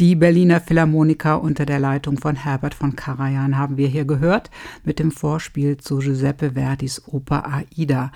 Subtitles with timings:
[0.00, 4.50] Die Berliner Philharmoniker unter der Leitung von Herbert von Karajan haben wir hier gehört
[4.82, 8.10] mit dem Vorspiel zu Giuseppe Verdis Oper Aida.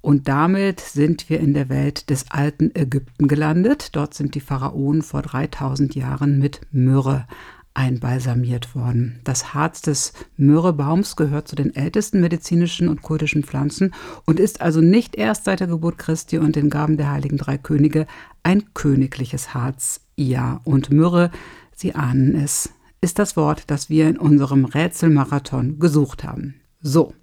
[0.00, 3.94] Und damit sind wir in der Welt des alten Ägypten gelandet.
[3.94, 7.26] Dort sind die Pharaonen vor 3000 Jahren mit Myrrhe
[7.74, 9.20] einbalsamiert worden.
[9.24, 13.92] Das Harz des Myrrhebaums gehört zu den ältesten medizinischen und kultischen Pflanzen
[14.24, 17.58] und ist also nicht erst seit der Geburt Christi und den Gaben der heiligen drei
[17.58, 18.06] Könige
[18.42, 20.07] ein königliches Harz.
[20.20, 21.30] Ja, und Myrrhe,
[21.76, 26.56] Sie ahnen es, ist das Wort, das wir in unserem Rätselmarathon gesucht haben.
[26.80, 27.14] So.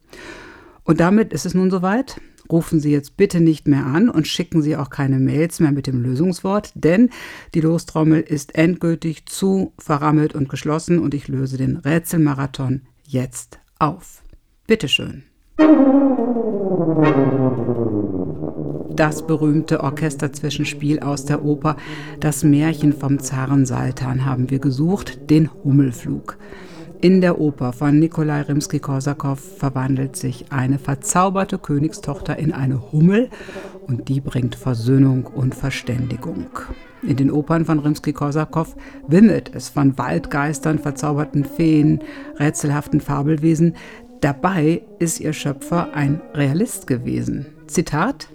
[0.86, 2.22] Und damit ist es nun soweit.
[2.50, 5.88] Rufen Sie jetzt bitte nicht mehr an und schicken Sie auch keine Mails mehr mit
[5.88, 7.10] dem Lösungswort, denn
[7.54, 14.24] die Lostrommel ist endgültig zu verrammelt und geschlossen und ich löse den Rätselmarathon jetzt auf.
[14.68, 15.24] Bitteschön.
[18.96, 21.76] Das berühmte Orchesterzwischenspiel aus der Oper
[22.22, 26.38] Das Märchen vom Zaren Saltan haben wir gesucht, den Hummelflug.
[27.02, 33.30] In der Oper von Nikolai Rimsky-Korsakow verwandelt sich eine verzauberte Königstochter in eine Hummel
[33.86, 36.48] und die bringt Versöhnung und Verständigung.
[37.04, 38.78] In den Opern von Rimsky-Korsakow
[39.10, 42.00] wimmelt es von Waldgeistern, verzauberten Feen,
[42.40, 43.76] rätselhaften Fabelwesen.
[44.22, 47.46] Dabei ist ihr Schöpfer ein Realist gewesen.
[47.68, 48.30] Zitat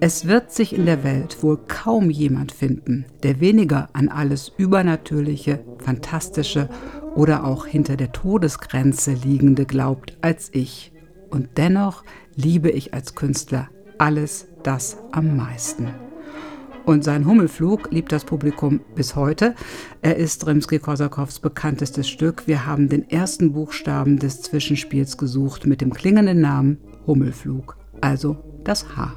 [0.00, 5.64] es wird sich in der Welt wohl kaum jemand finden, der weniger an alles Übernatürliche,
[5.78, 6.68] Fantastische
[7.14, 10.92] oder auch hinter der Todesgrenze liegende glaubt als ich.
[11.30, 15.88] Und dennoch liebe ich als Künstler alles das am meisten.
[16.84, 19.54] Und sein Hummelflug liebt das Publikum bis heute.
[20.02, 22.46] Er ist Rimsky-Korsakows bekanntestes Stück.
[22.46, 28.84] Wir haben den ersten Buchstaben des Zwischenspiels gesucht mit dem klingenden Namen Hummelflug, also das
[28.96, 29.12] H.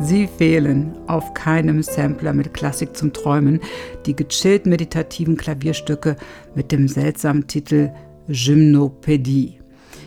[0.00, 3.60] Sie fehlen auf keinem Sampler mit Klassik zum Träumen,
[4.06, 6.16] die gechillt meditativen Klavierstücke
[6.54, 7.90] mit dem seltsamen Titel
[8.28, 9.58] Gymnopädie.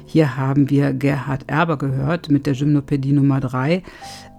[0.06, 3.82] Hier haben wir Gerhard Erber gehört mit der Gymnopädie Nummer 3.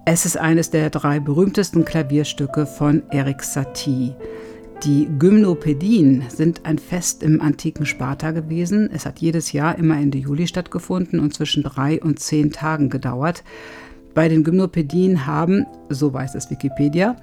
[0.05, 4.15] Es ist eines der drei berühmtesten Klavierstücke von Erik Satie.
[4.85, 8.89] Die Gymnopädien sind ein Fest im antiken Sparta gewesen.
[8.93, 13.43] Es hat jedes Jahr immer Ende Juli stattgefunden und zwischen drei und zehn Tagen gedauert.
[14.15, 17.17] Bei den Gymnopädien haben, so weiß es Wikipedia,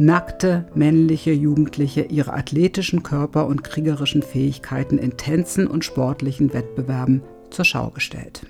[0.00, 7.64] nackte männliche Jugendliche ihre athletischen Körper und kriegerischen Fähigkeiten in Tänzen und sportlichen Wettbewerben zur
[7.66, 8.46] Schau gestellt.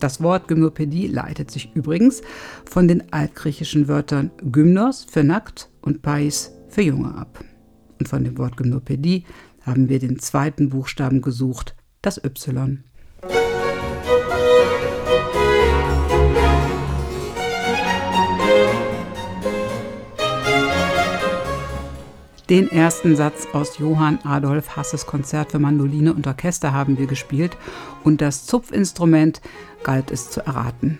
[0.00, 2.22] Das Wort Gymnopädie leitet sich übrigens
[2.68, 7.42] von den altgriechischen Wörtern Gymnos für nackt und Pais für Junge ab.
[7.98, 9.24] Und von dem Wort Gymnopädie
[9.62, 12.84] haben wir den zweiten Buchstaben gesucht, das Y.
[22.50, 27.56] Den ersten Satz aus Johann Adolf Hasses Konzert für Mandoline und Orchester haben wir gespielt
[28.02, 29.40] und das Zupfinstrument
[29.84, 30.98] galt es zu erraten.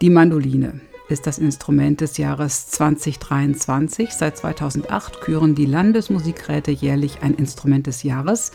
[0.00, 4.14] Die Mandoline ist das Instrument des Jahres 2023.
[4.14, 8.52] Seit 2008 küren die Landesmusikräte jährlich ein Instrument des Jahres.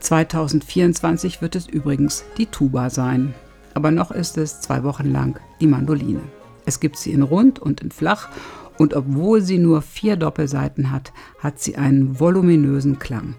[0.00, 3.34] 2024 wird es übrigens die Tuba sein.
[3.72, 6.20] Aber noch ist es zwei Wochen lang die Mandoline.
[6.66, 8.28] Es gibt sie in rund und in flach
[8.78, 13.34] und obwohl sie nur vier Doppelseiten hat, hat sie einen voluminösen Klang.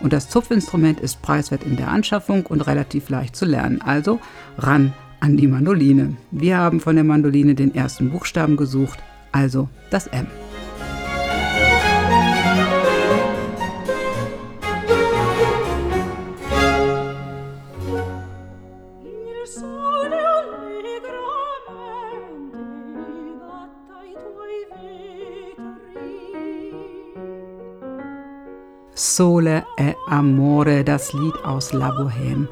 [0.00, 3.80] Und das Zupfinstrument ist preiswert in der Anschaffung und relativ leicht zu lernen.
[3.80, 4.20] Also
[4.58, 6.16] ran an die Mandoline.
[6.30, 8.98] Wir haben von der Mandoline den ersten Buchstaben gesucht,
[9.32, 10.26] also das M.
[29.16, 32.48] Sole e Amore, das Lied aus La Bohème.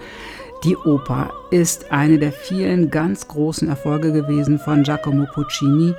[0.65, 5.93] Die Oper ist eine der vielen ganz großen Erfolge gewesen von Giacomo Puccini.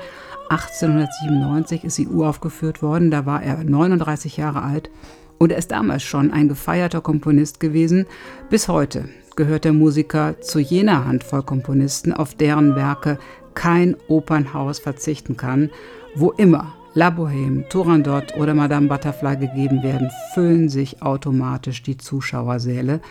[0.49, 4.89] 1897 ist sie uraufgeführt worden, da war er 39 Jahre alt
[5.37, 8.07] und er ist damals schon ein gefeierter Komponist gewesen.
[8.49, 13.19] Bis heute gehört der Musiker zu jener Handvoll Komponisten, auf deren Werke
[13.53, 15.69] kein Opernhaus verzichten kann,
[16.15, 23.01] wo immer La Bohème, Turandot oder Madame Butterfly gegeben werden, füllen sich automatisch die Zuschauersäle.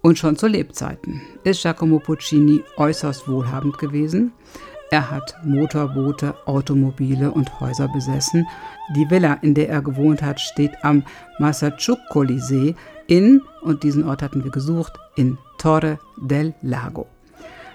[0.00, 4.32] Und schon zu Lebzeiten ist Giacomo Puccini äußerst wohlhabend gewesen.
[4.92, 8.46] Er hat Motorboote, Automobile und Häuser besessen.
[8.94, 11.02] Die Villa, in der er gewohnt hat, steht am
[11.40, 12.76] Massachuccoli-See
[13.08, 17.08] in, und diesen Ort hatten wir gesucht, in Torre del Lago.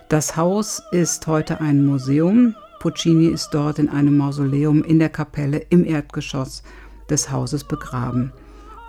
[0.07, 2.55] Das Haus ist heute ein Museum.
[2.81, 6.63] Puccini ist dort in einem Mausoleum in der Kapelle im Erdgeschoss
[7.11, 8.33] des Hauses begraben.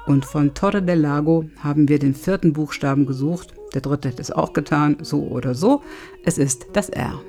[0.07, 3.53] Und von Torre del Lago haben wir den vierten Buchstaben gesucht.
[3.75, 5.83] Der dritte hat es auch getan, so oder so.
[6.25, 7.21] Es ist das R.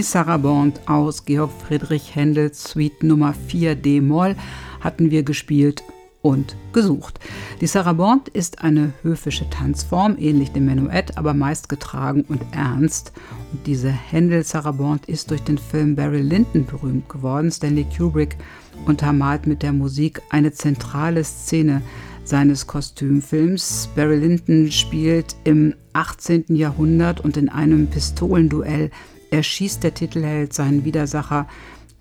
[0.00, 4.34] Die Sarabande aus Georg Friedrich Händels Suite Nummer 4 D-Moll
[4.80, 5.84] hatten wir gespielt
[6.22, 7.20] und gesucht.
[7.60, 13.12] Die Sarabande ist eine höfische Tanzform, ähnlich dem Menuett, aber meist getragen und ernst.
[13.52, 17.50] Und diese Händel-Sarabande ist durch den Film Barry Lyndon berühmt geworden.
[17.50, 18.38] Stanley Kubrick
[18.86, 21.82] untermalt mit der Musik eine zentrale Szene
[22.24, 23.90] seines Kostümfilms.
[23.94, 26.46] Barry Lyndon spielt im 18.
[26.48, 28.90] Jahrhundert und in einem Pistolenduell
[29.30, 31.46] erschießt der Titelheld seinen Widersacher,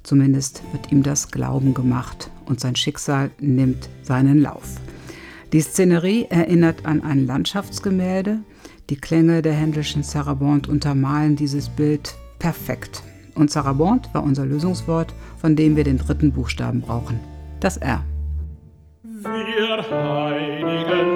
[0.03, 4.77] zumindest wird ihm das Glauben gemacht und sein Schicksal nimmt seinen Lauf.
[5.51, 8.39] Die Szenerie erinnert an ein Landschaftsgemälde.
[8.89, 13.03] Die Klänge der Händelschen Sarabande untermalen dieses Bild perfekt.
[13.35, 17.19] Und Sarabande war unser Lösungswort, von dem wir den dritten Buchstaben brauchen.
[17.59, 18.03] Das R.
[19.01, 21.08] Wir heiligen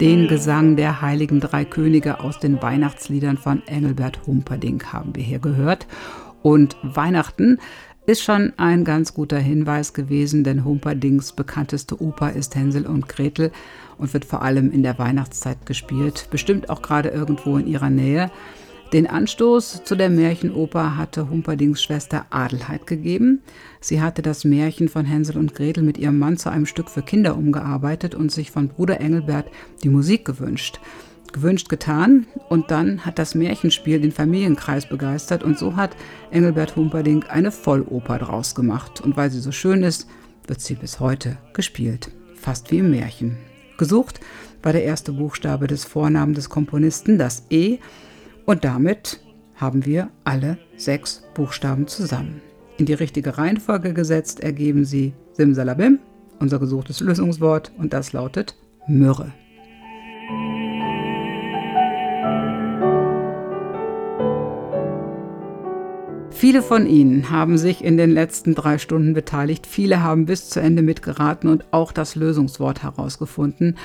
[0.00, 5.40] den Gesang der heiligen drei Könige aus den Weihnachtsliedern von Engelbert Humperdinck haben wir hier
[5.40, 5.86] gehört.
[6.42, 7.58] Und Weihnachten
[8.06, 13.50] ist schon ein ganz guter Hinweis gewesen, denn Humperdincks bekannteste Oper ist Hänsel und Gretel
[13.98, 18.30] und wird vor allem in der Weihnachtszeit gespielt, bestimmt auch gerade irgendwo in ihrer Nähe.
[18.92, 23.42] Den Anstoß zu der Märchenoper hatte Humperdings Schwester Adelheid gegeben.
[23.82, 27.02] Sie hatte das Märchen von Hänsel und Gretel mit ihrem Mann zu einem Stück für
[27.02, 29.50] Kinder umgearbeitet und sich von Bruder Engelbert
[29.82, 30.80] die Musik gewünscht.
[31.34, 35.94] Gewünscht getan und dann hat das Märchenspiel den Familienkreis begeistert und so hat
[36.30, 39.02] Engelbert Humperdinck eine Volloper draus gemacht.
[39.02, 40.08] Und weil sie so schön ist,
[40.46, 42.10] wird sie bis heute gespielt.
[42.36, 43.36] Fast wie im Märchen.
[43.76, 44.20] Gesucht
[44.62, 47.78] war der erste Buchstabe des Vornamen des Komponisten, das E,
[48.48, 49.20] und damit
[49.56, 52.40] haben wir alle sechs Buchstaben zusammen.
[52.78, 55.98] In die richtige Reihenfolge gesetzt ergeben sie Simsalabim,
[56.40, 58.56] unser gesuchtes Lösungswort, und das lautet
[58.88, 59.34] Myrrhe.
[66.30, 69.66] Viele von Ihnen haben sich in den letzten drei Stunden beteiligt.
[69.66, 73.76] Viele haben bis zu Ende mitgeraten und auch das Lösungswort herausgefunden.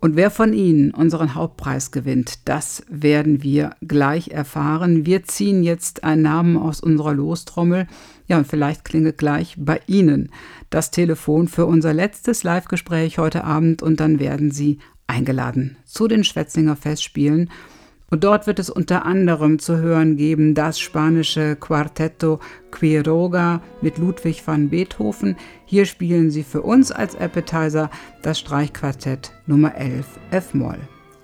[0.00, 5.04] Und wer von Ihnen unseren Hauptpreis gewinnt, das werden wir gleich erfahren.
[5.04, 7.86] Wir ziehen jetzt einen Namen aus unserer Lostrommel.
[8.26, 10.30] Ja, und vielleicht klingelt gleich bei Ihnen
[10.70, 16.24] das Telefon für unser letztes Live-Gespräch heute Abend und dann werden Sie eingeladen zu den
[16.24, 17.50] Schwetzinger Festspielen.
[18.10, 22.40] Und dort wird es unter anderem zu hören geben das spanische Quartetto
[22.72, 25.36] Quiroga mit Ludwig van Beethoven.
[25.64, 27.88] Hier spielen sie für uns als Appetizer
[28.22, 30.78] das Streichquartett Nummer 11 F-Moll.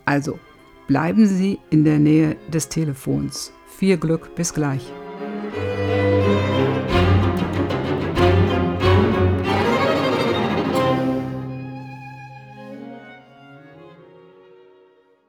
[0.05, 0.39] Also
[0.87, 3.53] bleiben Sie in der Nähe des Telefons.
[3.67, 4.93] Viel Glück, bis gleich.